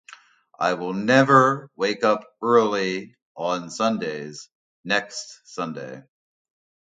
[0.59, 4.49] I will never wake up early on Sundays
[4.83, 6.01] next Sunday.